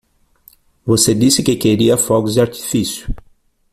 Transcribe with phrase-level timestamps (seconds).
[0.83, 3.13] Você disse que queria fogos de artifício.